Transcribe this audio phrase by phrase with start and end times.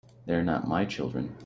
[0.25, 1.35] They're not my children.